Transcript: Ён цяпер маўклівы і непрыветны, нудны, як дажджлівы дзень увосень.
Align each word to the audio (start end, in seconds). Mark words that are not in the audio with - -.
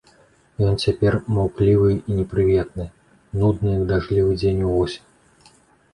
Ён 0.67 0.77
цяпер 0.85 1.17
маўклівы 1.35 1.91
і 2.09 2.17
непрыветны, 2.21 2.89
нудны, 3.43 3.77
як 3.79 3.87
дажджлівы 3.93 4.31
дзень 4.45 4.65
увосень. 4.71 5.05